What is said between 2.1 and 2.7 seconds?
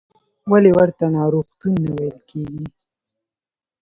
کېږي؟